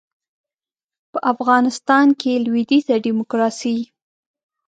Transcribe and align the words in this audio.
په 1.11 1.19
افغانستان 1.33 2.07
کې 2.19 2.41
لویدیځه 2.45 2.95
ډیموکراسي 3.05 3.77